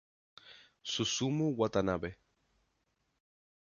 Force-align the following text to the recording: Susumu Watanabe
Susumu 0.91 1.47
Watanabe 1.59 2.11